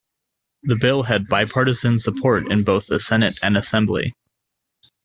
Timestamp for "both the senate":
2.63-3.37